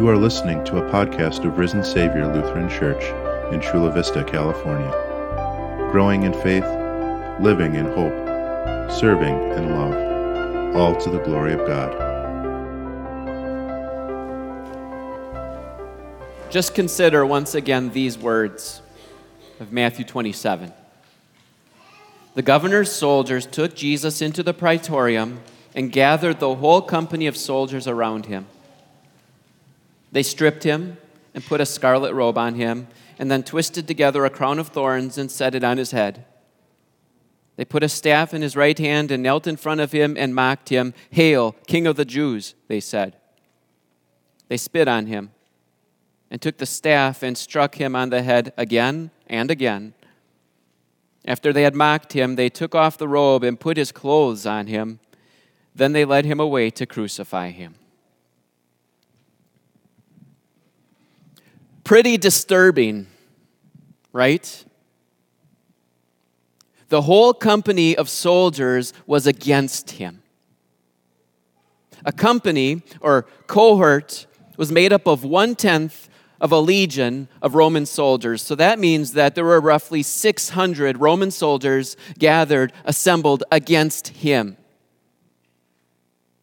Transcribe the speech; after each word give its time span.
You 0.00 0.08
are 0.08 0.16
listening 0.16 0.64
to 0.64 0.78
a 0.78 0.90
podcast 0.90 1.44
of 1.44 1.58
Risen 1.58 1.84
Savior 1.84 2.26
Lutheran 2.26 2.70
Church 2.70 3.04
in 3.52 3.60
Chula 3.60 3.92
Vista, 3.92 4.24
California. 4.24 4.90
Growing 5.92 6.22
in 6.22 6.32
faith, 6.32 6.64
living 7.38 7.74
in 7.74 7.84
hope, 7.84 8.90
serving 8.90 9.36
in 9.52 9.76
love, 9.76 10.74
all 10.74 10.96
to 10.96 11.10
the 11.10 11.18
glory 11.18 11.52
of 11.52 11.66
God. 11.66 11.92
Just 16.50 16.74
consider 16.74 17.26
once 17.26 17.54
again 17.54 17.90
these 17.90 18.16
words 18.16 18.80
of 19.60 19.70
Matthew 19.70 20.06
27. 20.06 20.72
The 22.36 22.42
governor's 22.42 22.90
soldiers 22.90 23.44
took 23.44 23.74
Jesus 23.74 24.22
into 24.22 24.42
the 24.42 24.54
praetorium 24.54 25.40
and 25.74 25.92
gathered 25.92 26.40
the 26.40 26.54
whole 26.54 26.80
company 26.80 27.26
of 27.26 27.36
soldiers 27.36 27.86
around 27.86 28.24
him. 28.24 28.46
They 30.12 30.22
stripped 30.22 30.64
him 30.64 30.98
and 31.34 31.44
put 31.44 31.60
a 31.60 31.66
scarlet 31.66 32.12
robe 32.12 32.36
on 32.36 32.54
him, 32.54 32.88
and 33.18 33.30
then 33.30 33.42
twisted 33.42 33.86
together 33.86 34.24
a 34.24 34.30
crown 34.30 34.58
of 34.58 34.68
thorns 34.68 35.18
and 35.18 35.30
set 35.30 35.54
it 35.54 35.62
on 35.62 35.78
his 35.78 35.90
head. 35.90 36.24
They 37.56 37.64
put 37.64 37.82
a 37.82 37.88
staff 37.88 38.32
in 38.32 38.40
his 38.40 38.56
right 38.56 38.78
hand 38.78 39.10
and 39.10 39.22
knelt 39.22 39.46
in 39.46 39.56
front 39.56 39.80
of 39.80 39.92
him 39.92 40.16
and 40.16 40.34
mocked 40.34 40.70
him. 40.70 40.94
Hail, 41.10 41.52
King 41.66 41.86
of 41.86 41.96
the 41.96 42.06
Jews, 42.06 42.54
they 42.68 42.80
said. 42.80 43.16
They 44.48 44.56
spit 44.56 44.88
on 44.88 45.06
him 45.06 45.30
and 46.30 46.40
took 46.40 46.56
the 46.56 46.66
staff 46.66 47.22
and 47.22 47.36
struck 47.36 47.74
him 47.74 47.94
on 47.94 48.10
the 48.10 48.22
head 48.22 48.52
again 48.56 49.10
and 49.26 49.50
again. 49.50 49.92
After 51.26 51.52
they 51.52 51.62
had 51.62 51.74
mocked 51.74 52.14
him, 52.14 52.36
they 52.36 52.48
took 52.48 52.74
off 52.74 52.96
the 52.96 53.08
robe 53.08 53.44
and 53.44 53.60
put 53.60 53.76
his 53.76 53.92
clothes 53.92 54.46
on 54.46 54.66
him. 54.66 54.98
Then 55.74 55.92
they 55.92 56.04
led 56.04 56.24
him 56.24 56.40
away 56.40 56.70
to 56.70 56.86
crucify 56.86 57.50
him. 57.50 57.74
Pretty 61.90 62.16
disturbing, 62.18 63.08
right? 64.12 64.64
The 66.88 67.02
whole 67.02 67.34
company 67.34 67.96
of 67.96 68.08
soldiers 68.08 68.92
was 69.08 69.26
against 69.26 69.90
him. 69.90 70.22
A 72.04 72.12
company 72.12 72.82
or 73.00 73.26
cohort 73.48 74.28
was 74.56 74.70
made 74.70 74.92
up 74.92 75.08
of 75.08 75.24
one 75.24 75.56
tenth 75.56 76.08
of 76.40 76.52
a 76.52 76.60
legion 76.60 77.26
of 77.42 77.56
Roman 77.56 77.86
soldiers. 77.86 78.40
So 78.40 78.54
that 78.54 78.78
means 78.78 79.14
that 79.14 79.34
there 79.34 79.44
were 79.44 79.60
roughly 79.60 80.04
600 80.04 80.98
Roman 80.98 81.32
soldiers 81.32 81.96
gathered, 82.20 82.72
assembled 82.84 83.42
against 83.50 84.06
him 84.10 84.56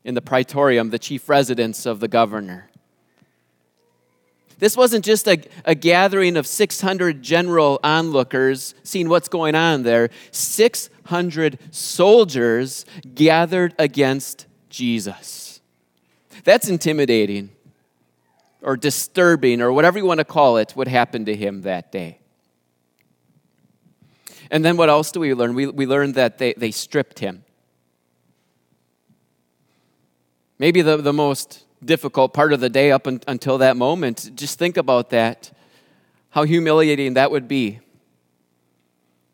in 0.04 0.14
the 0.14 0.22
praetorium, 0.22 0.90
the 0.90 1.00
chief 1.00 1.30
residence 1.30 1.86
of 1.86 2.02
the 2.02 2.10
governor. 2.10 2.70
This 4.60 4.76
wasn't 4.76 5.06
just 5.06 5.28
a, 5.28 5.38
a 5.66 5.76
gathering 5.76 6.36
of 6.36 6.48
600 6.48 7.22
general 7.22 7.80
onlookers 7.84 8.74
seeing 8.84 9.08
what's 9.08 9.28
going 9.28 9.54
on 9.54 9.84
there. 9.84 10.10
600 10.32 11.60
soldiers 11.72 12.86
gathered 13.14 13.76
against 13.78 14.48
Jesus. 14.70 15.62
That's 16.44 16.70
intimidating 16.70 17.52
or 18.62 18.78
disturbing 18.78 19.62
or 19.62 19.72
whatever 19.72 20.00
you 20.00 20.06
want 20.06 20.20
to 20.20 20.26
call 20.26 20.58
it, 20.58 20.72
what 20.72 20.88
happened 20.88 21.28
to 21.28 21.36
him 21.36 21.62
that 21.62 21.92
day. 21.92 22.20
And 24.50 24.66
then 24.66 24.78
what 24.78 24.90
else 24.90 25.12
do 25.12 25.20
we 25.20 25.34
learn? 25.34 25.54
We, 25.54 25.68
we 25.68 25.86
learned 25.86 26.16
that 26.16 26.38
they, 26.38 26.54
they 26.54 26.72
stripped 26.72 27.20
him. 27.20 27.44
Maybe 30.58 30.82
the, 30.82 30.98
the 30.98 31.14
most 31.14 31.67
difficult 31.84 32.34
part 32.34 32.54
of 32.54 32.60
the 32.60 32.70
day 32.70 32.92
up 32.92 33.08
un, 33.08 33.22
until 33.28 33.58
that 33.60 33.78
moment. 33.78 34.32
Just 34.36 34.58
think 34.58 34.78
about 34.78 35.10
that. 35.12 35.52
How 36.30 36.44
humiliating 36.44 37.14
that 37.14 37.32
would 37.32 37.48
be. 37.48 37.80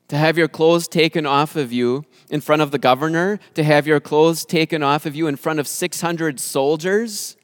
To 0.10 0.18
have 0.18 0.38
your 0.38 0.48
clothes 0.48 0.88
taken 0.88 1.26
off 1.26 1.56
of 1.56 1.72
you 1.72 2.06
in 2.30 2.42
front 2.42 2.62
of 2.62 2.72
the 2.72 2.78
governor, 2.78 3.40
to 3.56 3.64
have 3.64 3.88
your 3.88 4.00
clothes 4.00 4.46
taken 4.46 4.84
off 4.84 5.06
of 5.06 5.16
you 5.16 5.28
in 5.28 5.36
front 5.36 5.60
of 5.60 5.68
600 5.68 6.40
soldiers. 6.40 7.38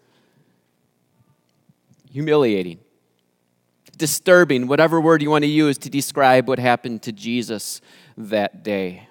Humiliating. 2.12 2.80
Disturbing, 3.98 4.68
whatever 4.68 5.02
word 5.02 5.22
you 5.22 5.30
want 5.30 5.44
to 5.44 5.50
use 5.50 5.78
to 5.80 5.90
describe 5.90 6.48
what 6.48 6.60
happened 6.60 7.02
to 7.04 7.12
Jesus 7.12 7.81
that 8.18 8.64
day. 8.64 9.08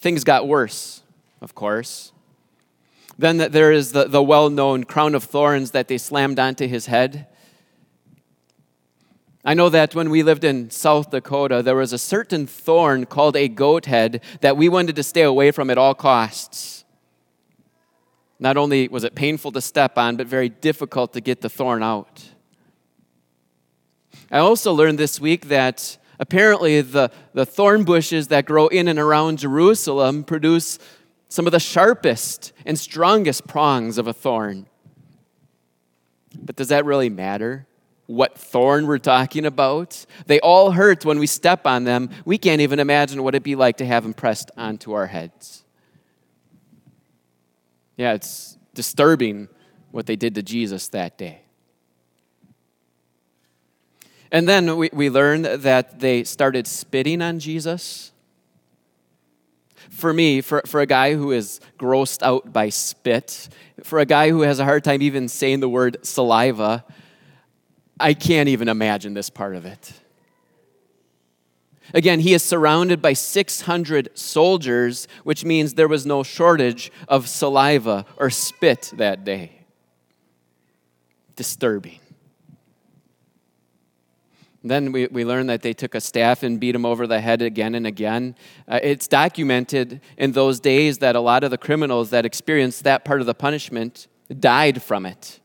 Things 0.00 0.24
got 0.24 0.48
worse, 0.48 1.02
of 1.40 1.54
course. 1.54 2.12
Then 3.22 3.36
that 3.36 3.52
there 3.52 3.70
is 3.70 3.92
the, 3.92 4.06
the 4.08 4.20
well 4.20 4.50
known 4.50 4.82
crown 4.82 5.14
of 5.14 5.22
thorns 5.22 5.70
that 5.70 5.86
they 5.86 5.96
slammed 5.96 6.40
onto 6.40 6.66
his 6.66 6.86
head. 6.86 7.28
I 9.44 9.54
know 9.54 9.68
that 9.68 9.94
when 9.94 10.10
we 10.10 10.24
lived 10.24 10.42
in 10.42 10.70
South 10.70 11.12
Dakota, 11.12 11.62
there 11.62 11.76
was 11.76 11.92
a 11.92 11.98
certain 11.98 12.48
thorn 12.48 13.06
called 13.06 13.36
a 13.36 13.46
goat 13.46 13.86
head 13.86 14.24
that 14.40 14.56
we 14.56 14.68
wanted 14.68 14.96
to 14.96 15.04
stay 15.04 15.22
away 15.22 15.52
from 15.52 15.70
at 15.70 15.78
all 15.78 15.94
costs. 15.94 16.84
Not 18.40 18.56
only 18.56 18.88
was 18.88 19.04
it 19.04 19.14
painful 19.14 19.52
to 19.52 19.60
step 19.60 19.96
on, 19.96 20.16
but 20.16 20.26
very 20.26 20.48
difficult 20.48 21.12
to 21.12 21.20
get 21.20 21.42
the 21.42 21.48
thorn 21.48 21.84
out. 21.84 22.24
I 24.32 24.38
also 24.38 24.72
learned 24.72 24.98
this 24.98 25.20
week 25.20 25.46
that 25.46 25.96
apparently 26.18 26.80
the, 26.80 27.12
the 27.34 27.46
thorn 27.46 27.84
bushes 27.84 28.26
that 28.28 28.46
grow 28.46 28.66
in 28.66 28.88
and 28.88 28.98
around 28.98 29.38
Jerusalem 29.38 30.24
produce 30.24 30.80
some 31.32 31.46
of 31.46 31.52
the 31.52 31.58
sharpest 31.58 32.52
and 32.66 32.78
strongest 32.78 33.46
prongs 33.46 33.96
of 33.96 34.06
a 34.06 34.12
thorn. 34.12 34.66
But 36.38 36.56
does 36.56 36.68
that 36.68 36.84
really 36.84 37.08
matter? 37.08 37.66
What 38.04 38.36
thorn 38.36 38.86
we're 38.86 38.98
talking 38.98 39.46
about? 39.46 40.04
They 40.26 40.40
all 40.40 40.72
hurt 40.72 41.06
when 41.06 41.18
we 41.18 41.26
step 41.26 41.66
on 41.66 41.84
them. 41.84 42.10
We 42.26 42.36
can't 42.36 42.60
even 42.60 42.78
imagine 42.78 43.22
what 43.22 43.34
it'd 43.34 43.44
be 43.44 43.54
like 43.54 43.78
to 43.78 43.86
have 43.86 44.02
them 44.02 44.12
pressed 44.12 44.50
onto 44.58 44.92
our 44.92 45.06
heads. 45.06 45.64
Yeah, 47.96 48.12
it's 48.12 48.58
disturbing 48.74 49.48
what 49.90 50.04
they 50.04 50.16
did 50.16 50.34
to 50.34 50.42
Jesus 50.42 50.88
that 50.88 51.16
day. 51.16 51.40
And 54.30 54.46
then 54.46 54.76
we, 54.76 54.90
we 54.92 55.08
learned 55.08 55.46
that 55.46 55.98
they 55.98 56.24
started 56.24 56.66
spitting 56.66 57.22
on 57.22 57.38
Jesus 57.38 58.12
for 59.92 60.12
me, 60.12 60.40
for, 60.40 60.62
for 60.66 60.80
a 60.80 60.86
guy 60.86 61.14
who 61.14 61.32
is 61.32 61.60
grossed 61.78 62.22
out 62.22 62.52
by 62.52 62.70
spit, 62.70 63.48
for 63.84 63.98
a 63.98 64.06
guy 64.06 64.30
who 64.30 64.40
has 64.40 64.58
a 64.58 64.64
hard 64.64 64.82
time 64.82 65.02
even 65.02 65.28
saying 65.28 65.60
the 65.60 65.68
word 65.68 65.98
saliva, 66.02 66.84
I 68.00 68.14
can't 68.14 68.48
even 68.48 68.68
imagine 68.68 69.14
this 69.14 69.30
part 69.30 69.54
of 69.54 69.66
it. 69.66 69.92
Again, 71.94 72.20
he 72.20 72.32
is 72.32 72.42
surrounded 72.42 73.02
by 73.02 73.12
600 73.12 74.08
soldiers, 74.14 75.06
which 75.24 75.44
means 75.44 75.74
there 75.74 75.88
was 75.88 76.06
no 76.06 76.22
shortage 76.22 76.90
of 77.06 77.28
saliva 77.28 78.06
or 78.16 78.30
spit 78.30 78.92
that 78.96 79.24
day. 79.24 79.52
Disturbing. 81.36 82.01
Then 84.64 84.92
we, 84.92 85.06
we 85.08 85.24
learn 85.24 85.48
that 85.48 85.62
they 85.62 85.72
took 85.72 85.94
a 85.94 86.00
staff 86.00 86.42
and 86.42 86.60
beat 86.60 86.74
him 86.74 86.86
over 86.86 87.06
the 87.06 87.20
head 87.20 87.42
again 87.42 87.74
and 87.74 87.86
again. 87.86 88.36
Uh, 88.68 88.78
it's 88.82 89.08
documented 89.08 90.00
in 90.16 90.32
those 90.32 90.60
days 90.60 90.98
that 90.98 91.16
a 91.16 91.20
lot 91.20 91.42
of 91.42 91.50
the 91.50 91.58
criminals 91.58 92.10
that 92.10 92.24
experienced 92.24 92.84
that 92.84 93.04
part 93.04 93.20
of 93.20 93.26
the 93.26 93.34
punishment 93.34 94.06
died 94.38 94.82
from 94.82 95.04
it. 95.04 95.40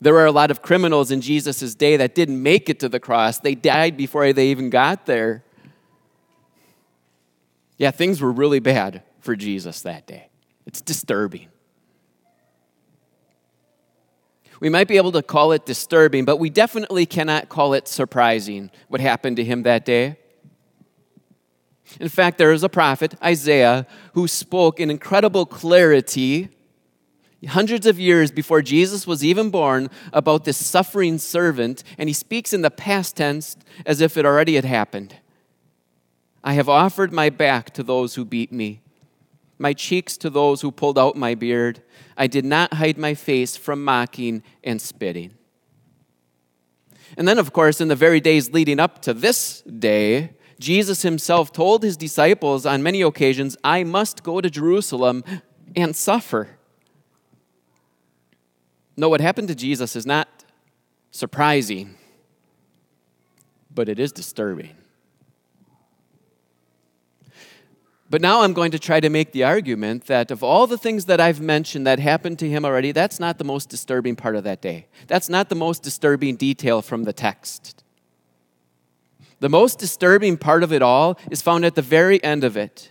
There 0.00 0.12
were 0.12 0.26
a 0.26 0.32
lot 0.32 0.50
of 0.50 0.62
criminals 0.62 1.10
in 1.10 1.20
Jesus' 1.20 1.74
day 1.74 1.96
that 1.96 2.14
didn't 2.14 2.40
make 2.40 2.68
it 2.68 2.78
to 2.80 2.88
the 2.88 3.00
cross, 3.00 3.38
they 3.38 3.54
died 3.54 3.96
before 3.96 4.32
they 4.32 4.48
even 4.48 4.70
got 4.70 5.06
there. 5.06 5.44
Yeah, 7.76 7.90
things 7.90 8.20
were 8.20 8.30
really 8.30 8.60
bad 8.60 9.02
for 9.18 9.34
Jesus 9.34 9.82
that 9.82 10.06
day. 10.06 10.28
It's 10.64 10.80
disturbing. 10.80 11.48
We 14.60 14.68
might 14.68 14.88
be 14.88 14.96
able 14.96 15.12
to 15.12 15.22
call 15.22 15.52
it 15.52 15.66
disturbing, 15.66 16.24
but 16.24 16.36
we 16.38 16.50
definitely 16.50 17.06
cannot 17.06 17.48
call 17.48 17.74
it 17.74 17.88
surprising 17.88 18.70
what 18.88 19.00
happened 19.00 19.36
to 19.36 19.44
him 19.44 19.62
that 19.64 19.84
day. 19.84 20.16
In 22.00 22.08
fact, 22.08 22.38
there 22.38 22.52
is 22.52 22.62
a 22.62 22.68
prophet, 22.68 23.14
Isaiah, 23.22 23.86
who 24.14 24.26
spoke 24.26 24.80
in 24.80 24.90
incredible 24.90 25.46
clarity 25.46 26.48
hundreds 27.46 27.86
of 27.86 27.98
years 27.98 28.30
before 28.30 28.62
Jesus 28.62 29.06
was 29.06 29.24
even 29.24 29.50
born 29.50 29.90
about 30.12 30.44
this 30.44 30.56
suffering 30.56 31.18
servant, 31.18 31.84
and 31.98 32.08
he 32.08 32.12
speaks 32.12 32.52
in 32.52 32.62
the 32.62 32.70
past 32.70 33.16
tense 33.16 33.56
as 33.86 34.00
if 34.00 34.16
it 34.16 34.26
already 34.26 34.54
had 34.54 34.64
happened. 34.64 35.16
I 36.42 36.54
have 36.54 36.68
offered 36.68 37.12
my 37.12 37.30
back 37.30 37.70
to 37.74 37.82
those 37.82 38.14
who 38.14 38.24
beat 38.24 38.52
me, 38.52 38.82
my 39.58 39.72
cheeks 39.72 40.16
to 40.18 40.30
those 40.30 40.60
who 40.60 40.70
pulled 40.70 40.98
out 40.98 41.16
my 41.16 41.34
beard. 41.34 41.82
I 42.16 42.26
did 42.26 42.44
not 42.44 42.74
hide 42.74 42.98
my 42.98 43.14
face 43.14 43.56
from 43.56 43.84
mocking 43.84 44.42
and 44.62 44.80
spitting. 44.80 45.34
And 47.16 47.28
then, 47.28 47.38
of 47.38 47.52
course, 47.52 47.80
in 47.80 47.88
the 47.88 47.96
very 47.96 48.20
days 48.20 48.52
leading 48.52 48.80
up 48.80 49.00
to 49.02 49.14
this 49.14 49.62
day, 49.62 50.30
Jesus 50.58 51.02
himself 51.02 51.52
told 51.52 51.82
his 51.82 51.96
disciples 51.96 52.66
on 52.66 52.82
many 52.82 53.02
occasions, 53.02 53.56
I 53.62 53.84
must 53.84 54.22
go 54.22 54.40
to 54.40 54.50
Jerusalem 54.50 55.24
and 55.76 55.94
suffer. 55.94 56.58
No, 58.96 59.08
what 59.08 59.20
happened 59.20 59.48
to 59.48 59.54
Jesus 59.54 59.96
is 59.96 60.06
not 60.06 60.28
surprising, 61.10 61.96
but 63.72 63.88
it 63.88 63.98
is 63.98 64.12
disturbing. 64.12 64.76
But 68.10 68.20
now 68.20 68.42
I'm 68.42 68.52
going 68.52 68.70
to 68.70 68.78
try 68.78 69.00
to 69.00 69.08
make 69.08 69.32
the 69.32 69.44
argument 69.44 70.06
that 70.06 70.30
of 70.30 70.42
all 70.42 70.66
the 70.66 70.76
things 70.76 71.06
that 71.06 71.20
I've 71.20 71.40
mentioned 71.40 71.86
that 71.86 71.98
happened 71.98 72.38
to 72.40 72.48
him 72.48 72.64
already, 72.64 72.92
that's 72.92 73.18
not 73.18 73.38
the 73.38 73.44
most 73.44 73.68
disturbing 73.68 74.14
part 74.14 74.36
of 74.36 74.44
that 74.44 74.60
day. 74.60 74.86
That's 75.06 75.28
not 75.28 75.48
the 75.48 75.54
most 75.54 75.82
disturbing 75.82 76.36
detail 76.36 76.82
from 76.82 77.04
the 77.04 77.12
text. 77.12 77.82
The 79.40 79.48
most 79.48 79.78
disturbing 79.78 80.36
part 80.36 80.62
of 80.62 80.72
it 80.72 80.82
all 80.82 81.18
is 81.30 81.42
found 81.42 81.64
at 81.64 81.74
the 81.74 81.82
very 81.82 82.22
end 82.22 82.44
of 82.44 82.56
it. 82.56 82.90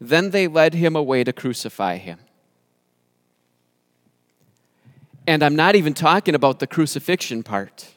Then 0.00 0.30
they 0.30 0.46
led 0.46 0.74
him 0.74 0.94
away 0.94 1.24
to 1.24 1.32
crucify 1.32 1.96
him. 1.96 2.18
And 5.26 5.42
I'm 5.42 5.56
not 5.56 5.74
even 5.74 5.94
talking 5.94 6.34
about 6.34 6.60
the 6.60 6.66
crucifixion 6.66 7.42
part, 7.42 7.88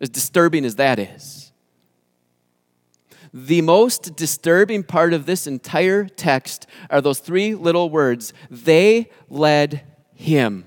as 0.00 0.08
disturbing 0.08 0.64
as 0.64 0.76
that 0.76 0.98
is. 0.98 1.51
The 3.34 3.62
most 3.62 4.14
disturbing 4.14 4.82
part 4.82 5.14
of 5.14 5.24
this 5.24 5.46
entire 5.46 6.04
text 6.04 6.66
are 6.90 7.00
those 7.00 7.18
three 7.18 7.54
little 7.54 7.88
words 7.88 8.34
they 8.50 9.10
led 9.30 9.82
him. 10.14 10.64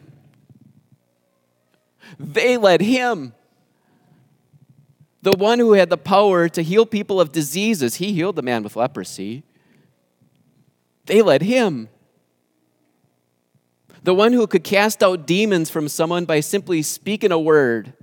They 2.17 2.57
led 2.57 2.81
him. 2.81 3.33
The 5.21 5.38
one 5.38 5.59
who 5.59 5.73
had 5.73 5.89
the 5.89 5.97
power 5.97 6.50
to 6.50 6.62
heal 6.62 6.85
people 6.85 7.21
of 7.21 7.31
diseases, 7.31 7.95
he 7.95 8.13
healed 8.13 8.35
the 8.35 8.41
man 8.41 8.63
with 8.63 8.75
leprosy. 8.75 9.44
They 11.06 11.21
led 11.21 11.44
him. 11.44 11.89
The 14.03 14.13
one 14.13 14.33
who 14.33 14.45
could 14.47 14.63
cast 14.63 15.03
out 15.03 15.25
demons 15.25 15.69
from 15.69 15.88
someone 15.88 16.25
by 16.25 16.39
simply 16.39 16.81
speaking 16.83 17.31
a 17.31 17.39
word. 17.39 17.94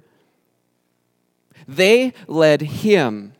They 1.66 2.12
led 2.26 2.60
him 2.60 3.31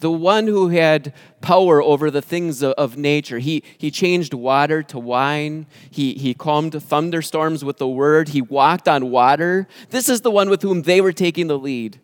the 0.00 0.10
one 0.10 0.46
who 0.46 0.68
had 0.68 1.12
power 1.40 1.82
over 1.82 2.10
the 2.10 2.22
things 2.22 2.62
of, 2.62 2.96
nature. 2.96 3.38
He, 3.38 3.62
he 3.78 3.90
changed 3.90 4.34
water 4.34 4.82
to 4.84 4.98
wine. 4.98 5.66
He, 5.90 6.14
he 6.14 6.34
calmed 6.34 6.82
thunderstorms 6.82 7.64
with 7.64 7.76
the 7.76 7.88
word. 7.88 8.30
He 8.30 8.42
walked 8.42 8.88
on 8.88 9.10
water. 9.10 9.68
This 9.90 10.08
is 10.08 10.22
the 10.22 10.30
one 10.30 10.50
with 10.50 10.62
whom 10.62 10.82
they 10.82 11.00
were 11.00 11.12
taking 11.12 11.46
the 11.46 11.58
lead. 11.58 12.00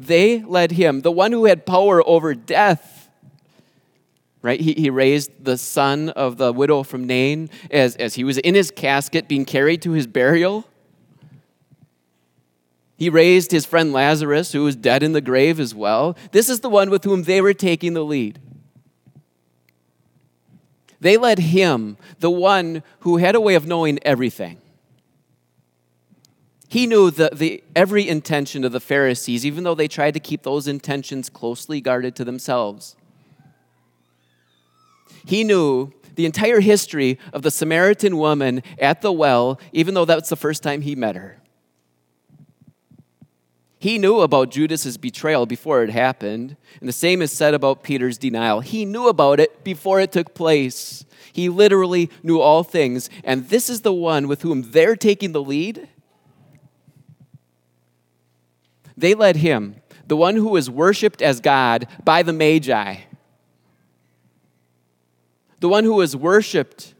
They 0.00 0.42
led 0.42 0.72
him, 0.72 1.02
the 1.02 1.12
one 1.12 1.30
who 1.30 1.44
had 1.44 1.64
power 1.64 2.06
over 2.06 2.34
death. 2.34 3.10
Right? 4.40 4.60
He, 4.60 4.72
he 4.72 4.90
raised 4.90 5.44
the 5.44 5.56
son 5.56 6.08
of 6.08 6.36
the 6.38 6.52
widow 6.52 6.82
from 6.82 7.06
Nain 7.06 7.48
as, 7.70 7.94
as 7.96 8.14
he 8.14 8.24
was 8.24 8.38
in 8.38 8.54
his 8.54 8.72
casket 8.72 9.28
being 9.28 9.44
carried 9.44 9.82
to 9.82 9.92
his 9.92 10.08
burial. 10.08 10.66
He 13.02 13.10
raised 13.10 13.50
his 13.50 13.66
friend 13.66 13.92
Lazarus, 13.92 14.52
who 14.52 14.62
was 14.62 14.76
dead 14.76 15.02
in 15.02 15.12
the 15.12 15.20
grave 15.20 15.58
as 15.58 15.74
well. 15.74 16.16
This 16.30 16.48
is 16.48 16.60
the 16.60 16.68
one 16.68 16.88
with 16.88 17.02
whom 17.02 17.24
they 17.24 17.40
were 17.40 17.52
taking 17.52 17.94
the 17.94 18.04
lead. 18.04 18.38
They 21.00 21.16
led 21.16 21.40
him, 21.40 21.96
the 22.20 22.30
one 22.30 22.84
who 23.00 23.16
had 23.16 23.34
a 23.34 23.40
way 23.40 23.56
of 23.56 23.66
knowing 23.66 23.98
everything. 24.04 24.58
He 26.68 26.86
knew 26.86 27.10
the, 27.10 27.30
the, 27.32 27.64
every 27.74 28.08
intention 28.08 28.62
of 28.62 28.70
the 28.70 28.78
Pharisees, 28.78 29.44
even 29.44 29.64
though 29.64 29.74
they 29.74 29.88
tried 29.88 30.14
to 30.14 30.20
keep 30.20 30.44
those 30.44 30.68
intentions 30.68 31.28
closely 31.28 31.80
guarded 31.80 32.14
to 32.14 32.24
themselves. 32.24 32.94
He 35.26 35.42
knew 35.42 35.92
the 36.14 36.24
entire 36.24 36.60
history 36.60 37.18
of 37.32 37.42
the 37.42 37.50
Samaritan 37.50 38.16
woman 38.16 38.62
at 38.78 39.02
the 39.02 39.10
well, 39.10 39.58
even 39.72 39.94
though 39.94 40.04
that's 40.04 40.28
the 40.28 40.36
first 40.36 40.62
time 40.62 40.82
he 40.82 40.94
met 40.94 41.16
her. 41.16 41.41
He 43.82 43.98
knew 43.98 44.20
about 44.20 44.52
Judas's 44.52 44.96
betrayal 44.96 45.44
before 45.44 45.82
it 45.82 45.90
happened, 45.90 46.56
and 46.78 46.88
the 46.88 46.92
same 46.92 47.20
is 47.20 47.32
said 47.32 47.52
about 47.52 47.82
Peter's 47.82 48.16
denial. 48.16 48.60
He 48.60 48.84
knew 48.84 49.08
about 49.08 49.40
it 49.40 49.64
before 49.64 49.98
it 49.98 50.12
took 50.12 50.34
place. 50.34 51.04
He 51.32 51.48
literally 51.48 52.08
knew 52.22 52.38
all 52.38 52.62
things, 52.62 53.10
and 53.24 53.48
this 53.48 53.68
is 53.68 53.80
the 53.80 53.92
one 53.92 54.28
with 54.28 54.42
whom 54.42 54.70
they're 54.70 54.94
taking 54.94 55.32
the 55.32 55.42
lead. 55.42 55.88
They 58.96 59.14
led 59.14 59.34
him, 59.34 59.82
the 60.06 60.16
one 60.16 60.36
who 60.36 60.50
was 60.50 60.70
worshiped 60.70 61.20
as 61.20 61.40
God 61.40 61.88
by 62.04 62.22
the 62.22 62.32
Magi, 62.32 62.98
the 65.58 65.68
one 65.68 65.82
who 65.82 65.94
was 65.94 66.14
worshiped 66.14 66.94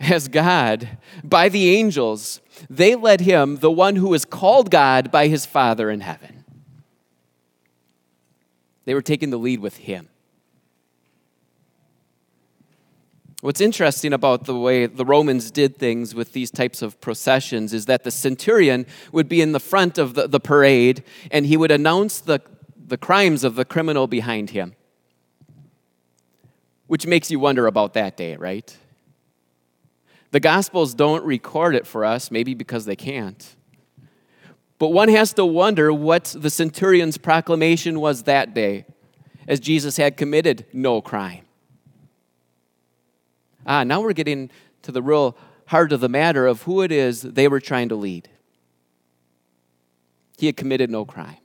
as 0.00 0.28
God 0.28 0.98
by 1.22 1.48
the 1.48 1.74
angels. 1.76 2.40
They 2.68 2.94
led 2.94 3.20
him, 3.20 3.56
the 3.56 3.70
one 3.70 3.96
who 3.96 4.14
is 4.14 4.24
called 4.24 4.70
God 4.70 5.10
by 5.10 5.28
his 5.28 5.46
Father 5.46 5.90
in 5.90 6.00
heaven. 6.00 6.44
They 8.84 8.94
were 8.94 9.02
taking 9.02 9.30
the 9.30 9.38
lead 9.38 9.60
with 9.60 9.78
him. 9.78 10.08
What's 13.40 13.60
interesting 13.60 14.14
about 14.14 14.46
the 14.46 14.58
way 14.58 14.86
the 14.86 15.04
Romans 15.04 15.50
did 15.50 15.76
things 15.76 16.14
with 16.14 16.32
these 16.32 16.50
types 16.50 16.80
of 16.80 16.98
processions 17.02 17.74
is 17.74 17.84
that 17.86 18.02
the 18.02 18.10
centurion 18.10 18.86
would 19.12 19.28
be 19.28 19.42
in 19.42 19.52
the 19.52 19.60
front 19.60 19.98
of 19.98 20.14
the, 20.14 20.26
the 20.26 20.40
parade 20.40 21.04
and 21.30 21.44
he 21.44 21.58
would 21.58 21.70
announce 21.70 22.20
the, 22.20 22.40
the 22.74 22.96
crimes 22.96 23.44
of 23.44 23.54
the 23.54 23.66
criminal 23.66 24.06
behind 24.06 24.50
him. 24.50 24.74
Which 26.86 27.06
makes 27.06 27.30
you 27.30 27.38
wonder 27.38 27.66
about 27.66 27.92
that 27.94 28.16
day, 28.16 28.36
right? 28.36 28.74
The 30.34 30.40
Gospels 30.40 30.94
don't 30.94 31.24
record 31.24 31.76
it 31.76 31.86
for 31.86 32.04
us, 32.04 32.28
maybe 32.28 32.54
because 32.54 32.86
they 32.86 32.96
can't. 32.96 33.54
But 34.80 34.88
one 34.88 35.08
has 35.10 35.32
to 35.34 35.46
wonder 35.46 35.92
what 35.92 36.34
the 36.36 36.50
centurion's 36.50 37.18
proclamation 37.18 38.00
was 38.00 38.24
that 38.24 38.52
day, 38.52 38.84
as 39.46 39.60
Jesus 39.60 39.96
had 39.96 40.16
committed 40.16 40.66
no 40.72 41.00
crime. 41.00 41.44
Ah, 43.64 43.84
now 43.84 44.00
we're 44.00 44.12
getting 44.12 44.50
to 44.82 44.90
the 44.90 45.02
real 45.02 45.36
heart 45.66 45.92
of 45.92 46.00
the 46.00 46.08
matter 46.08 46.48
of 46.48 46.62
who 46.62 46.82
it 46.82 46.90
is 46.90 47.22
they 47.22 47.46
were 47.46 47.60
trying 47.60 47.88
to 47.90 47.94
lead. 47.94 48.28
He 50.36 50.46
had 50.46 50.56
committed 50.56 50.90
no 50.90 51.04
crime. 51.04 51.43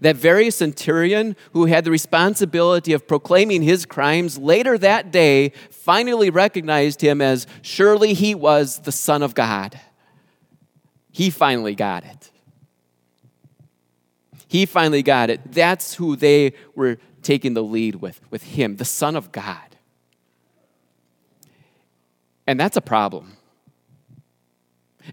That 0.00 0.16
very 0.16 0.50
centurion 0.50 1.36
who 1.52 1.66
had 1.66 1.84
the 1.84 1.90
responsibility 1.90 2.92
of 2.92 3.06
proclaiming 3.06 3.62
his 3.62 3.86
crimes 3.86 4.38
later 4.38 4.78
that 4.78 5.10
day 5.10 5.50
finally 5.70 6.30
recognized 6.30 7.00
him 7.00 7.20
as 7.20 7.46
surely 7.62 8.14
he 8.14 8.34
was 8.34 8.80
the 8.80 8.92
Son 8.92 9.22
of 9.22 9.34
God. 9.34 9.78
He 11.10 11.30
finally 11.30 11.74
got 11.74 12.04
it. 12.04 12.30
He 14.46 14.66
finally 14.66 15.02
got 15.02 15.30
it. 15.30 15.52
That's 15.52 15.94
who 15.94 16.16
they 16.16 16.54
were 16.74 16.98
taking 17.22 17.54
the 17.54 17.62
lead 17.62 17.96
with, 17.96 18.20
with 18.30 18.42
him, 18.42 18.76
the 18.76 18.84
Son 18.84 19.16
of 19.16 19.30
God. 19.30 19.76
And 22.46 22.58
that's 22.58 22.76
a 22.76 22.80
problem. 22.80 23.36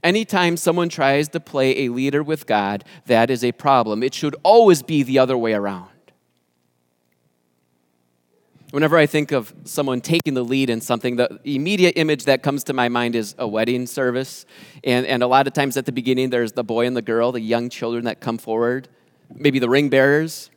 Anytime 0.04 0.58
someone 0.58 0.90
tries 0.90 1.30
to 1.30 1.40
play 1.40 1.86
a 1.86 1.90
leader 1.90 2.24
with 2.24 2.46
God, 2.46 2.84
that 3.06 3.30
is 3.30 3.44
a 3.44 3.52
problem. 3.52 4.04
It 4.04 4.14
should 4.14 4.36
always 4.44 4.82
be 4.82 5.04
the 5.04 5.20
other 5.20 5.38
way 5.38 5.54
around. 5.54 5.90
Whenever 8.72 8.98
I 8.98 9.06
think 9.06 9.32
of 9.32 9.54
someone 9.64 10.02
taking 10.02 10.34
the 10.34 10.44
lead 10.44 10.70
in 10.70 10.82
something, 10.82 11.16
the 11.16 11.40
immediate 11.46 11.94
image 11.98 12.26
that 12.26 12.44
comes 12.44 12.64
to 12.66 12.74
my 12.74 12.90
mind 12.90 13.16
is 13.16 13.34
a 13.38 13.48
wedding 13.48 13.88
service. 13.88 14.46
And, 14.84 15.06
and 15.06 15.24
a 15.24 15.28
lot 15.28 15.48
of 15.48 15.54
times 15.54 15.78
at 15.78 15.86
the 15.86 15.94
beginning, 15.94 16.30
there's 16.30 16.52
the 16.52 16.64
boy 16.64 16.86
and 16.86 16.98
the 16.98 17.02
girl, 17.02 17.32
the 17.32 17.40
young 17.40 17.70
children 17.70 18.04
that 18.06 18.20
come 18.20 18.38
forward, 18.38 18.90
maybe 19.34 19.60
the 19.60 19.70
ring 19.70 19.88
bearers. 19.90 20.50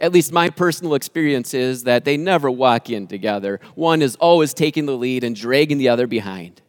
At 0.00 0.12
least 0.12 0.32
my 0.32 0.50
personal 0.50 0.94
experience 0.94 1.54
is 1.54 1.84
that 1.84 2.04
they 2.04 2.16
never 2.16 2.50
walk 2.50 2.90
in 2.90 3.06
together. 3.06 3.60
One 3.74 4.02
is 4.02 4.16
always 4.16 4.54
taking 4.54 4.86
the 4.86 4.96
lead 4.96 5.22
and 5.22 5.36
dragging 5.36 5.78
the 5.78 5.88
other 5.88 6.06
behind. 6.06 6.60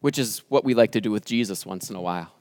Which 0.00 0.18
is 0.18 0.42
what 0.48 0.64
we 0.64 0.74
like 0.74 0.92
to 0.92 1.00
do 1.00 1.10
with 1.10 1.24
Jesus 1.24 1.66
once 1.66 1.90
in 1.90 1.96
a 1.96 2.00
while. 2.00 2.32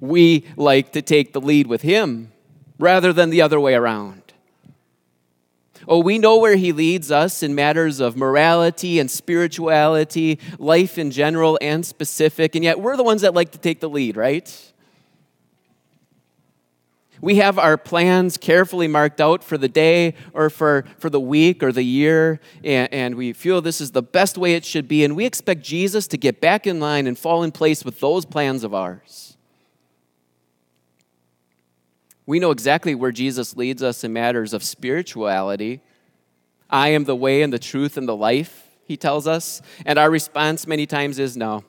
We 0.00 0.44
like 0.56 0.92
to 0.92 1.02
take 1.02 1.32
the 1.32 1.40
lead 1.40 1.66
with 1.66 1.82
Him 1.82 2.32
rather 2.78 3.12
than 3.12 3.30
the 3.30 3.42
other 3.42 3.58
way 3.58 3.74
around. 3.74 4.22
Oh, 5.86 6.00
we 6.00 6.18
know 6.18 6.38
where 6.38 6.56
He 6.56 6.72
leads 6.72 7.10
us 7.10 7.42
in 7.42 7.54
matters 7.54 7.98
of 7.98 8.16
morality 8.16 8.98
and 8.98 9.10
spirituality, 9.10 10.38
life 10.58 10.98
in 10.98 11.10
general 11.10 11.58
and 11.62 11.84
specific, 11.84 12.54
and 12.54 12.62
yet 12.62 12.80
we're 12.80 12.96
the 12.96 13.02
ones 13.02 13.22
that 13.22 13.34
like 13.34 13.52
to 13.52 13.58
take 13.58 13.80
the 13.80 13.88
lead, 13.88 14.16
right? 14.16 14.72
We 17.20 17.36
have 17.36 17.58
our 17.58 17.76
plans 17.76 18.36
carefully 18.36 18.88
marked 18.88 19.20
out 19.20 19.42
for 19.42 19.58
the 19.58 19.68
day 19.68 20.14
or 20.32 20.50
for, 20.50 20.84
for 20.98 21.10
the 21.10 21.20
week 21.20 21.62
or 21.62 21.72
the 21.72 21.82
year, 21.82 22.40
and, 22.62 22.92
and, 22.92 23.14
we 23.16 23.32
feel 23.32 23.60
this 23.60 23.80
is 23.80 23.90
the 23.90 24.02
best 24.02 24.38
way 24.38 24.54
it 24.54 24.64
should 24.64 24.86
be, 24.86 25.04
and 25.04 25.16
we 25.16 25.24
expect 25.24 25.62
Jesus 25.62 26.06
to 26.08 26.16
get 26.16 26.40
back 26.40 26.66
in 26.66 26.78
line 26.78 27.06
and 27.06 27.18
fall 27.18 27.42
in 27.42 27.50
place 27.50 27.84
with 27.84 27.98
those 28.00 28.24
plans 28.24 28.62
of 28.62 28.72
ours. 28.72 29.36
We 32.26 32.38
know 32.38 32.50
exactly 32.50 32.94
where 32.94 33.12
Jesus 33.12 33.56
leads 33.56 33.82
us 33.82 34.04
in 34.04 34.12
matters 34.12 34.52
of 34.52 34.62
spirituality, 34.62 35.80
I 36.70 36.88
am 36.90 37.04
the 37.04 37.16
way 37.16 37.42
and 37.42 37.52
the 37.52 37.58
truth 37.58 37.96
and 37.96 38.06
the 38.06 38.16
life, 38.16 38.68
he 38.84 38.96
tells 38.96 39.26
us. 39.26 39.62
And 39.86 39.98
our 39.98 40.10
response 40.10 40.66
many 40.66 40.86
times 40.86 41.18
is 41.18 41.36
no. 41.36 41.64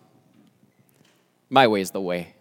My 1.50 1.68
way 1.68 1.82
is 1.82 1.92
the 1.92 2.02
way. 2.02 2.36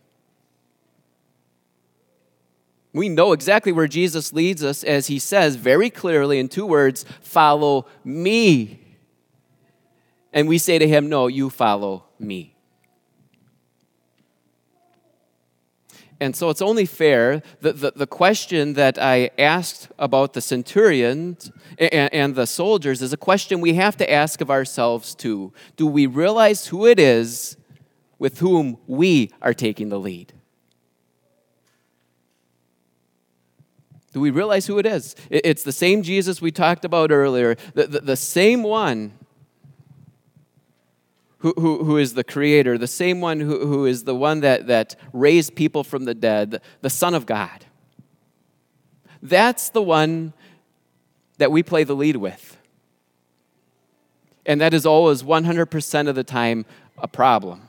We 2.99 3.09
know 3.09 3.33
exactly 3.33 3.71
where 3.71 3.87
Jesus 3.87 4.33
leads 4.33 4.65
us 4.65 4.83
as 4.83 5.07
he 5.07 5.21
says 5.21 5.55
very 5.55 5.89
clearly 5.89 6.41
in 6.41 6.49
two 6.49 6.67
words 6.67 7.05
follow 7.21 7.87
me. 8.03 8.81
And 10.33 10.49
we 10.49 10.59
say 10.59 10.81
to 10.81 10.89
him, 10.89 11.09
No, 11.09 11.29
you 11.29 11.49
follow 11.49 12.07
me. 12.19 12.57
And 16.19 16.35
so 16.35 16.51
it's 16.51 16.61
only 16.61 16.87
fair 16.87 17.41
that 17.61 17.81
the, 17.81 17.93
the 17.95 18.09
question 18.09 18.73
that 18.73 18.99
I 18.99 19.31
asked 19.39 19.91
about 19.97 20.33
the 20.33 20.41
centurions 20.41 21.53
and, 21.79 22.13
and 22.13 22.35
the 22.35 22.49
soldiers 22.49 23.01
is 23.01 23.13
a 23.13 23.17
question 23.17 23.61
we 23.61 23.75
have 23.75 23.97
to 23.99 24.13
ask 24.13 24.41
of 24.41 24.51
ourselves 24.51 25.15
too. 25.15 25.53
Do 25.77 25.87
we 25.87 26.07
realize 26.07 26.67
who 26.67 26.85
it 26.85 26.99
is 26.99 27.57
with 28.19 28.41
whom 28.41 28.77
we 28.89 29.31
are 29.41 29.55
taking 29.55 29.89
the 29.89 30.01
lead? 30.01 30.33
Do 34.19 34.23
we 34.23 34.31
realize 34.31 34.67
who 34.67 34.81
it 34.81 34.87
is? 34.87 35.15
It's 35.31 35.63
the 35.63 35.71
same 35.71 36.03
Jesus 36.03 36.43
we 36.43 36.51
talked 36.51 36.85
about 36.85 37.13
earlier, 37.13 37.55
the, 37.75 37.87
the, 37.87 38.01
the 38.01 38.17
same 38.17 38.65
one 38.65 39.13
who, 41.39 41.55
who, 41.57 41.85
who 41.85 41.99
is 41.99 42.15
the 42.15 42.25
creator, 42.25 42.77
the 42.77 42.89
same 42.89 43.21
one 43.21 43.39
who, 43.39 43.65
who 43.65 43.87
is 43.87 44.03
the 44.03 44.17
one 44.17 44.41
that, 44.41 44.67
that 44.67 44.97
raised 45.13 45.55
people 45.55 45.85
from 45.85 46.05
the 46.05 46.15
dead, 46.15 46.61
the 46.81 46.91
Son 46.91 47.15
of 47.15 47.27
God. 47.27 47.67
That's 49.23 49.69
the 49.69 49.83
one 49.83 50.33
that 51.37 51.53
we 51.53 51.63
play 51.63 51.85
the 51.85 51.95
lead 51.95 52.17
with. 52.17 52.57
And 54.45 54.61
that 54.61 54.75
is 54.75 54.85
always 54.85 55.23
100% 55.23 56.09
of 56.09 56.17
the 56.17 56.25
time 56.25 56.67
a 57.01 57.07
problem. 57.07 57.68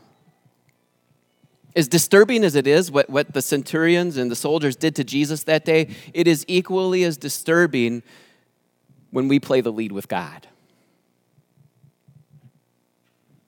As 1.75 1.87
disturbing 1.87 2.43
as 2.43 2.55
it 2.55 2.65
is 2.67 2.91
what, 2.91 3.09
what 3.09 3.33
the 3.33 3.41
centurions 3.41 4.17
and 4.17 4.31
the 4.31 4.35
soldiers 4.35 4.75
did 4.75 4.95
to 4.95 5.03
Jesus 5.03 5.43
that 5.43 5.65
day, 5.65 5.89
it 6.13 6.27
is 6.27 6.43
equally 6.47 7.03
as 7.03 7.17
disturbing 7.17 8.01
when 9.11 9.27
we 9.27 9.39
play 9.39 9.61
the 9.61 9.71
lead 9.71 9.91
with 9.91 10.07
God. 10.07 10.47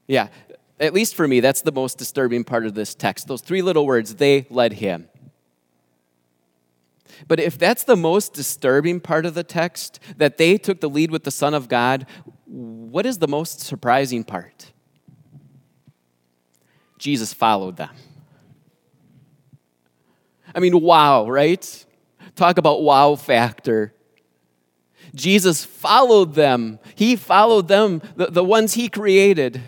Yeah, 0.08 0.28
at 0.80 0.94
least 0.94 1.16
for 1.16 1.28
me, 1.28 1.40
that's 1.40 1.62
the 1.62 1.72
most 1.72 1.98
disturbing 1.98 2.44
part 2.44 2.66
of 2.66 2.74
this 2.74 2.94
text. 2.94 3.28
Those 3.28 3.42
three 3.42 3.62
little 3.62 3.86
words, 3.86 4.16
they 4.16 4.46
led 4.50 4.74
him. 4.74 5.08
But 7.28 7.40
if 7.40 7.58
that's 7.58 7.84
the 7.84 7.96
most 7.96 8.34
disturbing 8.34 9.00
part 9.00 9.26
of 9.26 9.34
the 9.34 9.44
text, 9.44 10.00
that 10.18 10.38
they 10.38 10.58
took 10.58 10.82
the 10.82 10.90
lead 10.90 11.12
with 11.12 11.24
the 11.24 11.32
Son 11.32 11.54
of 11.54 11.68
God, 11.68 12.08
what 12.46 13.06
is 13.06 13.20
the 13.20 13.28
most 13.28 13.62
surprising 13.62 14.24
part? 14.24 14.72
Jesus 16.98 17.34
followed 17.34 17.78
them. 17.78 17.90
I 20.54 20.60
mean, 20.60 20.82
wow, 20.82 21.30
right? 21.30 21.86
Talk 22.36 22.58
about 22.58 22.82
wow 22.82 23.16
factor. 23.16 23.94
Jesus 25.14 25.66
followed 25.66 26.36
them. 26.36 26.80
He 26.96 27.16
followed 27.16 27.68
them, 27.68 28.02
the, 28.16 28.28
the 28.28 28.44
ones 28.44 28.76
he 28.76 28.88
created. 28.88 29.62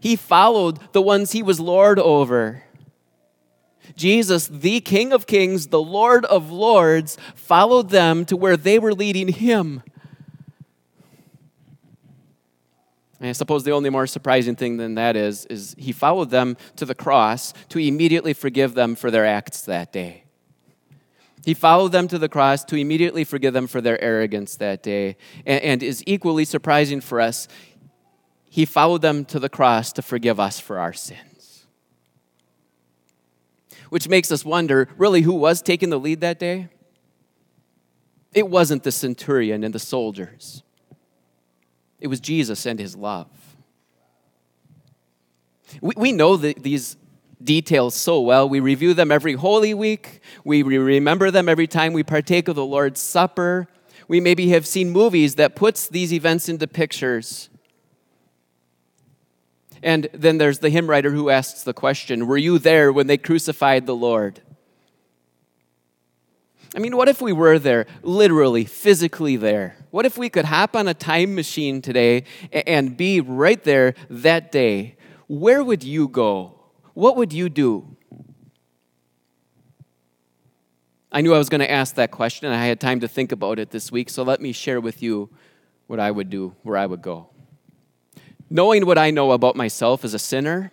He 0.00 0.16
followed 0.16 0.78
the 0.92 1.02
ones 1.02 1.32
he 1.32 1.42
was 1.42 1.60
Lord 1.60 1.98
over. 1.98 2.62
Jesus, 3.96 4.48
the 4.48 4.80
King 4.80 5.12
of 5.12 5.26
Kings, 5.26 5.66
the 5.66 5.82
Lord 5.82 6.24
of 6.26 6.50
Lords, 6.50 7.18
followed 7.34 7.90
them 7.90 8.24
to 8.26 8.36
where 8.36 8.56
they 8.56 8.78
were 8.78 8.94
leading 8.94 9.28
him. 9.28 9.82
And 13.20 13.28
I 13.28 13.32
suppose 13.32 13.64
the 13.64 13.72
only 13.72 13.90
more 13.90 14.06
surprising 14.06 14.56
thing 14.56 14.78
than 14.78 14.94
that 14.94 15.14
is, 15.14 15.44
is 15.46 15.76
he 15.78 15.92
followed 15.92 16.30
them 16.30 16.56
to 16.76 16.86
the 16.86 16.94
cross 16.94 17.52
to 17.68 17.78
immediately 17.78 18.32
forgive 18.32 18.74
them 18.74 18.94
for 18.94 19.10
their 19.10 19.26
acts 19.26 19.62
that 19.62 19.92
day. 19.92 20.24
He 21.44 21.54
followed 21.54 21.92
them 21.92 22.08
to 22.08 22.18
the 22.18 22.28
cross 22.28 22.64
to 22.64 22.76
immediately 22.76 23.24
forgive 23.24 23.54
them 23.54 23.66
for 23.66 23.80
their 23.80 24.02
arrogance 24.02 24.56
that 24.56 24.82
day. 24.82 25.16
And, 25.46 25.62
and 25.62 25.82
is 25.82 26.02
equally 26.06 26.44
surprising 26.44 27.00
for 27.00 27.20
us, 27.20 27.46
he 28.48 28.64
followed 28.64 29.02
them 29.02 29.24
to 29.26 29.38
the 29.38 29.48
cross 29.48 29.92
to 29.92 30.02
forgive 30.02 30.40
us 30.40 30.58
for 30.58 30.78
our 30.78 30.92
sins. 30.92 31.66
Which 33.90 34.08
makes 34.08 34.30
us 34.32 34.44
wonder 34.44 34.88
really, 34.96 35.22
who 35.22 35.34
was 35.34 35.62
taking 35.62 35.90
the 35.90 35.98
lead 35.98 36.20
that 36.20 36.38
day? 36.38 36.68
It 38.32 38.48
wasn't 38.48 38.82
the 38.82 38.92
centurion 38.92 39.64
and 39.64 39.74
the 39.74 39.78
soldiers, 39.78 40.62
it 42.00 42.08
was 42.08 42.20
Jesus 42.20 42.66
and 42.66 42.78
his 42.78 42.96
love. 42.96 43.28
We, 45.80 45.94
we 45.96 46.12
know 46.12 46.36
that 46.36 46.62
these 46.62 46.96
details 47.42 47.94
so 47.94 48.20
well. 48.20 48.48
We 48.48 48.60
review 48.60 48.94
them 48.94 49.10
every 49.10 49.34
Holy 49.34 49.74
Week, 49.74 50.20
we 50.44 50.62
remember 50.62 51.30
them 51.30 51.48
every 51.48 51.66
time 51.66 51.92
we 51.92 52.02
partake 52.02 52.48
of 52.48 52.56
the 52.56 52.64
Lord's 52.64 53.00
Supper. 53.00 53.68
We 54.08 54.20
maybe 54.20 54.48
have 54.48 54.66
seen 54.66 54.90
movies 54.90 55.36
that 55.36 55.54
puts 55.54 55.86
these 55.86 56.12
events 56.12 56.48
into 56.48 56.66
pictures. 56.66 57.48
And 59.82 60.08
then 60.12 60.38
there's 60.38 60.58
the 60.58 60.68
hymn 60.68 60.90
writer 60.90 61.10
who 61.10 61.30
asks 61.30 61.62
the 61.62 61.72
question 61.72 62.26
Were 62.26 62.36
you 62.36 62.58
there 62.58 62.92
when 62.92 63.06
they 63.06 63.16
crucified 63.16 63.86
the 63.86 63.94
Lord? 63.94 64.40
I 66.74 66.78
mean, 66.78 66.96
what 66.96 67.08
if 67.08 67.20
we 67.20 67.32
were 67.32 67.58
there, 67.58 67.86
literally, 68.02 68.64
physically 68.64 69.36
there? 69.36 69.76
What 69.90 70.06
if 70.06 70.16
we 70.16 70.28
could 70.28 70.44
hop 70.44 70.76
on 70.76 70.86
a 70.86 70.94
time 70.94 71.34
machine 71.34 71.82
today 71.82 72.24
and 72.52 72.96
be 72.96 73.20
right 73.20 73.62
there 73.64 73.94
that 74.08 74.52
day? 74.52 74.96
Where 75.26 75.64
would 75.64 75.82
you 75.82 76.06
go? 76.06 76.60
What 76.94 77.16
would 77.16 77.32
you 77.32 77.48
do? 77.48 77.96
I 81.10 81.22
knew 81.22 81.34
I 81.34 81.38
was 81.38 81.48
going 81.48 81.60
to 81.60 81.70
ask 81.70 81.96
that 81.96 82.12
question, 82.12 82.46
and 82.46 82.54
I 82.54 82.66
had 82.66 82.78
time 82.78 83.00
to 83.00 83.08
think 83.08 83.32
about 83.32 83.58
it 83.58 83.70
this 83.70 83.90
week, 83.90 84.08
so 84.08 84.22
let 84.22 84.40
me 84.40 84.52
share 84.52 84.80
with 84.80 85.02
you 85.02 85.28
what 85.88 85.98
I 85.98 86.12
would 86.12 86.30
do, 86.30 86.54
where 86.62 86.76
I 86.76 86.86
would 86.86 87.02
go 87.02 87.30
knowing 88.50 88.84
what 88.84 88.98
I 88.98 89.12
know 89.12 89.30
about 89.30 89.54
myself 89.54 90.04
as 90.04 90.12
a 90.12 90.18
sinner, 90.18 90.72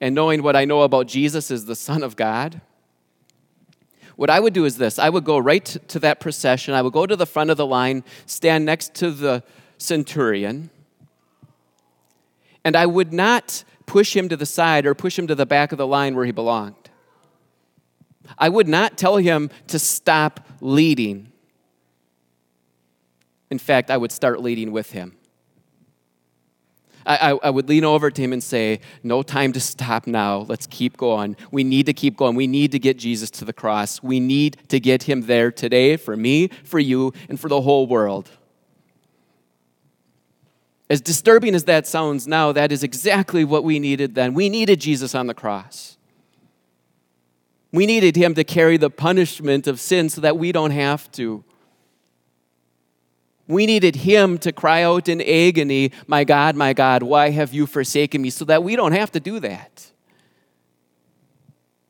and 0.00 0.14
knowing 0.14 0.44
what 0.44 0.54
I 0.54 0.64
know 0.64 0.82
about 0.82 1.08
Jesus 1.08 1.50
as 1.50 1.64
the 1.64 1.74
Son 1.74 2.04
of 2.04 2.14
God, 2.14 2.60
what 4.18 4.30
I 4.30 4.40
would 4.40 4.52
do 4.52 4.64
is 4.64 4.78
this 4.78 4.98
I 4.98 5.08
would 5.10 5.22
go 5.22 5.38
right 5.38 5.64
to 5.64 6.00
that 6.00 6.18
procession, 6.18 6.74
I 6.74 6.82
would 6.82 6.92
go 6.92 7.06
to 7.06 7.14
the 7.14 7.24
front 7.24 7.50
of 7.50 7.56
the 7.56 7.64
line, 7.64 8.02
stand 8.26 8.64
next 8.64 8.94
to 8.94 9.12
the 9.12 9.44
centurion, 9.78 10.70
and 12.64 12.74
I 12.74 12.84
would 12.84 13.12
not 13.12 13.62
push 13.86 14.16
him 14.16 14.28
to 14.28 14.36
the 14.36 14.44
side 14.44 14.86
or 14.86 14.94
push 14.96 15.16
him 15.16 15.28
to 15.28 15.36
the 15.36 15.46
back 15.46 15.70
of 15.70 15.78
the 15.78 15.86
line 15.86 16.16
where 16.16 16.24
he 16.24 16.32
belonged. 16.32 16.90
I 18.36 18.48
would 18.48 18.66
not 18.66 18.98
tell 18.98 19.18
him 19.18 19.50
to 19.68 19.78
stop 19.78 20.40
leading. 20.60 21.30
In 23.52 23.60
fact, 23.60 23.88
I 23.88 23.96
would 23.96 24.10
start 24.10 24.42
leading 24.42 24.72
with 24.72 24.90
him. 24.90 25.16
I, 27.06 27.38
I, 27.42 27.50
would 27.50 27.68
lean 27.68 27.84
over 27.84 28.10
to 28.10 28.22
him 28.22 28.32
and 28.32 28.42
say, 28.42 28.80
No 29.02 29.22
time 29.22 29.52
to 29.52 29.60
stop 29.60 30.06
now. 30.06 30.38
Let's 30.40 30.66
keep 30.66 30.96
going. 30.96 31.36
We 31.50 31.64
need 31.64 31.86
to 31.86 31.94
keep 31.94 32.16
going. 32.16 32.36
We 32.36 32.46
need 32.46 32.72
to 32.72 32.78
get 32.78 32.98
Jesus 32.98 33.30
to 33.32 33.44
the 33.44 33.52
cross. 33.52 34.02
We 34.02 34.20
need 34.20 34.58
to 34.68 34.78
get 34.78 35.04
him 35.04 35.22
there 35.22 35.50
today 35.50 35.96
for 35.96 36.16
me, 36.16 36.48
for 36.64 36.78
you, 36.78 37.12
and 37.28 37.40
for 37.40 37.48
the 37.48 37.62
whole 37.62 37.86
world. 37.86 38.30
As 40.90 41.00
disturbing 41.00 41.54
as 41.54 41.64
that 41.64 41.86
sounds 41.86 42.26
now, 42.26 42.52
that 42.52 42.72
is 42.72 42.82
exactly 42.82 43.44
what 43.44 43.62
we 43.62 43.78
needed 43.78 44.14
then. 44.14 44.32
We 44.34 44.48
needed 44.48 44.80
Jesus 44.80 45.14
on 45.14 45.26
the 45.26 45.34
cross. 45.34 45.98
We 47.72 47.84
needed 47.84 48.16
him 48.16 48.34
to 48.34 48.44
carry 48.44 48.78
the 48.78 48.88
punishment 48.88 49.66
of 49.66 49.80
sin 49.80 50.08
so 50.08 50.22
that 50.22 50.38
we 50.38 50.52
don't 50.52 50.70
have 50.70 51.10
to. 51.12 51.44
We 53.48 53.64
needed 53.64 53.96
him 53.96 54.36
to 54.38 54.52
cry 54.52 54.82
out 54.82 55.08
in 55.08 55.22
agony, 55.22 55.90
My 56.06 56.22
God, 56.22 56.54
my 56.54 56.74
God, 56.74 57.02
why 57.02 57.30
have 57.30 57.54
you 57.54 57.66
forsaken 57.66 58.20
me? 58.20 58.28
So 58.30 58.44
that 58.44 58.62
we 58.62 58.76
don't 58.76 58.92
have 58.92 59.10
to 59.12 59.20
do 59.20 59.40
that. 59.40 59.90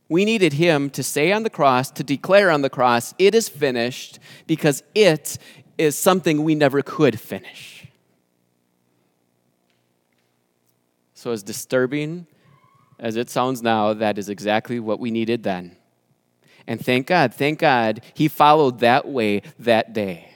We 0.09 0.25
needed 0.25 0.55
him 0.55 0.88
to 0.91 1.03
say 1.03 1.33
on 1.33 1.43
the 1.43 1.50
cross, 1.50 1.91
to 1.91 2.05
declare 2.05 2.50
on 2.50 2.62
the 2.62 2.71
cross, 2.71 3.12
It 3.19 3.35
is 3.35 3.49
finished, 3.49 4.21
because 4.47 4.85
it 4.95 5.37
is 5.77 5.97
something 5.97 6.45
we 6.45 6.55
never 6.55 6.81
could 6.81 7.21
finish. 7.21 7.87
So, 11.15 11.33
as 11.33 11.43
disturbing 11.43 12.29
as 13.00 13.17
it 13.17 13.29
sounds 13.29 13.62
now, 13.62 13.93
that 13.95 14.17
is 14.17 14.29
exactly 14.29 14.79
what 14.79 15.00
we 15.00 15.11
needed 15.11 15.43
then. 15.43 15.77
And 16.69 16.85
thank 16.85 17.09
God, 17.09 17.35
thank 17.35 17.59
God, 17.59 18.03
he 18.15 18.29
followed 18.29 18.79
that 18.81 19.09
way 19.09 19.43
that 19.59 19.93
day. 19.93 20.27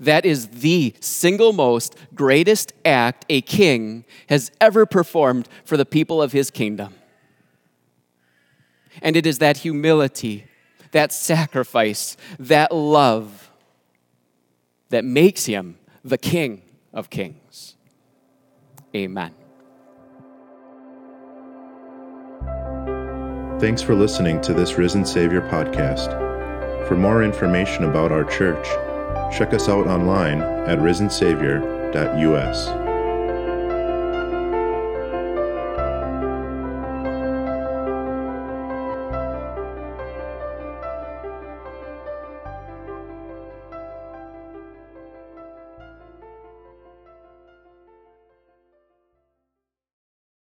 That 0.00 0.24
is 0.24 0.48
the 0.48 0.94
single 1.00 1.52
most 1.52 1.96
greatest 2.14 2.72
act 2.84 3.24
a 3.28 3.40
king 3.40 4.04
has 4.28 4.50
ever 4.60 4.86
performed 4.86 5.48
for 5.64 5.76
the 5.76 5.86
people 5.86 6.22
of 6.22 6.32
his 6.32 6.50
kingdom. 6.50 6.94
And 9.00 9.16
it 9.16 9.26
is 9.26 9.38
that 9.38 9.58
humility 9.58 10.48
that 10.92 11.12
sacrifice, 11.12 12.16
that 12.38 12.72
love 12.72 13.50
that 14.90 15.04
makes 15.04 15.46
him 15.46 15.78
the 16.04 16.18
King 16.18 16.62
of 16.92 17.10
Kings. 17.10 17.76
Amen. 18.94 19.34
Thanks 23.60 23.82
for 23.82 23.94
listening 23.94 24.40
to 24.42 24.54
this 24.54 24.78
Risen 24.78 25.04
Savior 25.04 25.42
podcast. 25.42 26.26
For 26.86 26.96
more 26.96 27.22
information 27.22 27.84
about 27.84 28.12
our 28.12 28.24
church, 28.24 28.66
check 29.32 29.54
us 29.54 29.68
out 29.68 29.86
online 29.86 30.40
at 30.40 30.78
risensavior.us. 30.78 32.87